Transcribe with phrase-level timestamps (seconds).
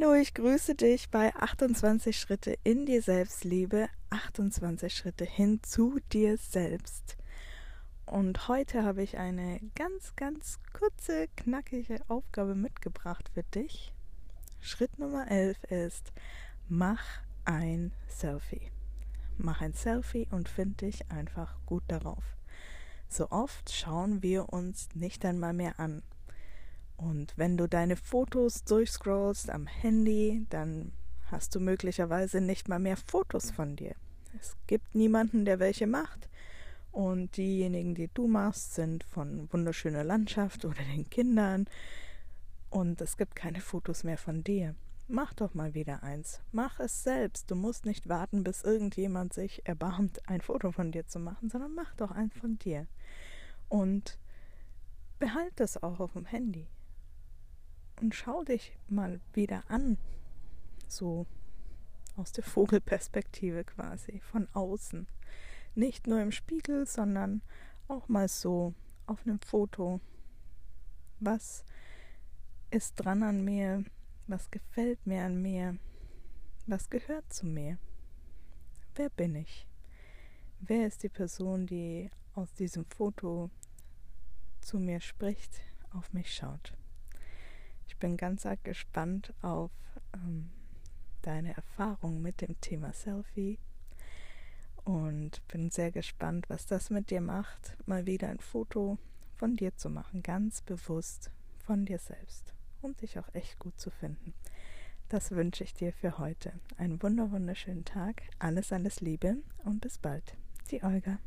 [0.00, 6.36] Hallo, ich grüße dich bei 28 Schritte in die Selbstliebe, 28 Schritte hin zu dir
[6.36, 7.16] selbst.
[8.06, 13.92] Und heute habe ich eine ganz, ganz kurze, knackige Aufgabe mitgebracht für dich.
[14.60, 16.12] Schritt Nummer 11 ist,
[16.68, 17.02] mach
[17.44, 18.70] ein Selfie.
[19.36, 22.22] Mach ein Selfie und find dich einfach gut darauf.
[23.08, 26.02] So oft schauen wir uns nicht einmal mehr an.
[26.98, 30.92] Und wenn du deine Fotos durchscrollst am Handy, dann
[31.30, 33.94] hast du möglicherweise nicht mal mehr Fotos von dir.
[34.38, 36.28] Es gibt niemanden, der welche macht.
[36.90, 41.66] Und diejenigen, die du machst, sind von wunderschöner Landschaft oder den Kindern.
[42.68, 44.74] Und es gibt keine Fotos mehr von dir.
[45.06, 46.40] Mach doch mal wieder eins.
[46.50, 47.48] Mach es selbst.
[47.48, 51.74] Du musst nicht warten, bis irgendjemand sich erbarmt, ein Foto von dir zu machen, sondern
[51.74, 52.88] mach doch eins von dir.
[53.68, 54.18] Und
[55.20, 56.66] behalte es auch auf dem Handy
[58.00, 59.98] und schau dich mal wieder an.
[60.88, 61.26] So
[62.16, 65.06] aus der Vogelperspektive quasi, von außen.
[65.74, 67.42] Nicht nur im Spiegel, sondern
[67.86, 68.74] auch mal so
[69.06, 70.00] auf einem Foto.
[71.20, 71.64] Was
[72.70, 73.84] ist dran an mir?
[74.26, 75.78] Was gefällt mir an mir?
[76.66, 77.78] Was gehört zu mir?
[78.94, 79.66] Wer bin ich?
[80.60, 83.50] Wer ist die Person, die aus diesem Foto
[84.60, 85.60] zu mir spricht,
[85.92, 86.72] auf mich schaut?
[87.88, 89.72] Ich bin ganz arg gespannt auf
[90.14, 90.50] ähm,
[91.22, 93.58] deine Erfahrung mit dem Thema Selfie
[94.84, 98.98] und bin sehr gespannt, was das mit dir macht, mal wieder ein Foto
[99.34, 103.90] von dir zu machen, ganz bewusst von dir selbst und dich auch echt gut zu
[103.90, 104.34] finden.
[105.08, 106.52] Das wünsche ich dir für heute.
[106.76, 110.36] Einen wunder wunderschönen Tag, alles alles Liebe und bis bald.
[110.70, 111.18] Die Olga.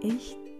[0.00, 0.36] Ich